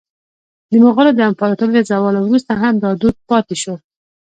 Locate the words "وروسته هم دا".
2.21-2.89